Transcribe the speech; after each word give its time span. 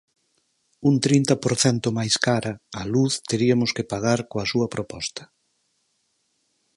Un 0.89 0.95
trinta 1.05 1.33
por 1.43 1.53
cento 1.63 1.87
máis 1.97 2.15
cara 2.27 2.51
a 2.79 2.81
luz 2.93 3.11
teriamos 3.29 3.71
que 3.75 3.87
pagar 3.91 4.19
coa 4.29 4.49
súa 4.51 4.67
proposta. 4.75 5.23